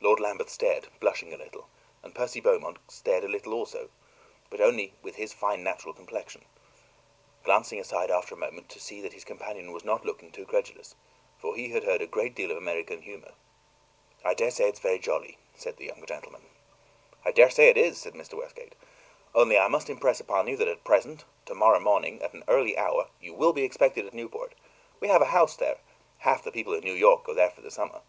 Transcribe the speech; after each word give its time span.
Lord 0.00 0.18
Lambeth 0.18 0.50
stared, 0.50 0.88
blushing 0.98 1.32
a 1.32 1.36
little; 1.36 1.68
and 2.02 2.16
Percy 2.16 2.40
Beaumont 2.40 2.78
stared 2.88 3.22
a 3.22 3.28
little 3.28 3.54
also 3.54 3.90
but 4.50 4.60
only 4.60 4.94
with 5.02 5.14
his 5.14 5.32
fine 5.32 5.62
natural 5.62 5.94
complexion 5.94 6.46
glancing 7.44 7.78
aside 7.78 8.10
after 8.10 8.34
a 8.34 8.38
moment 8.38 8.68
to 8.70 8.80
see 8.80 9.00
that 9.02 9.12
his 9.12 9.22
companion 9.24 9.70
was 9.70 9.84
not 9.84 10.04
looking 10.04 10.32
too 10.32 10.44
credulous, 10.46 10.96
for 11.38 11.54
he 11.54 11.68
had 11.68 11.84
heard 11.84 12.02
a 12.02 12.08
great 12.08 12.34
deal 12.34 12.50
of 12.50 12.56
American 12.56 13.02
humor. 13.02 13.34
"I 14.24 14.34
daresay 14.34 14.68
it 14.68 14.72
is 14.74 14.78
very 14.80 14.98
jolly," 14.98 15.38
said 15.54 15.76
the 15.76 15.86
younger 15.86 16.06
gentleman. 16.06 16.42
"I 17.24 17.30
daresay 17.30 17.68
it 17.68 17.76
is," 17.78 17.98
said 18.00 18.14
Mr. 18.14 18.34
Westgate. 18.34 18.74
"Only 19.32 19.56
I 19.60 19.68
must 19.68 19.88
impress 19.88 20.18
upon 20.18 20.48
you 20.48 20.56
that 20.56 20.66
at 20.66 20.82
present 20.82 21.24
tomorrow 21.44 21.78
morning, 21.78 22.20
at 22.20 22.34
an 22.34 22.42
early 22.48 22.76
hour 22.76 23.10
you 23.20 23.32
will 23.32 23.52
be 23.52 23.62
expected 23.62 24.06
at 24.06 24.12
Newport. 24.12 24.56
We 24.98 25.06
have 25.06 25.22
a 25.22 25.26
house 25.26 25.54
there; 25.54 25.78
half 26.18 26.42
the 26.42 26.50
people 26.50 26.74
in 26.74 26.82
New 26.82 26.94
York 26.94 27.22
go 27.22 27.32
there 27.32 27.50
for 27.50 27.60
the 27.60 27.70
summer. 27.70 28.02